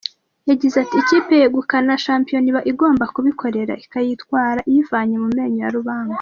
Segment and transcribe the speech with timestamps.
[0.49, 6.09] Yagize ati“Ikipe yegukana shampiyona iba igomba kubikorera, ikayitwara iyivanye mu menyo ya rubamba.